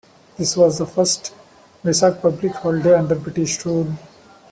[0.35, 1.31] This was the first
[1.85, 3.93] Vesak public holiday under British rule.